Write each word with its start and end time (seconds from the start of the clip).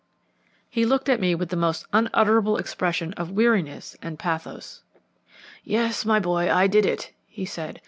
He 0.67 0.83
looked 0.83 1.09
at 1.09 1.19
me 1.19 1.35
with 1.35 1.49
the 1.49 1.55
most 1.55 1.85
unutterable 1.93 2.57
expression 2.57 3.13
of 3.17 3.29
weariness 3.29 3.95
and 4.01 4.17
pathos. 4.17 4.81
"'Yes, 5.63 6.05
my 6.05 6.19
boy, 6.19 6.51
I 6.51 6.65
did 6.65 6.87
it,' 6.87 7.11
he 7.27 7.45
said. 7.45 7.79